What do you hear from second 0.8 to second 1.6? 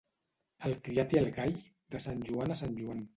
criat i el gall,